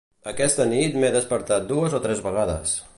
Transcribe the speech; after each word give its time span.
Aquesta 0.29 0.65
nit 0.71 0.97
m'he 1.03 1.13
despertat 1.17 1.69
dues 1.75 1.99
o 1.99 2.01
tres 2.07 2.27
vegades. 2.31 2.75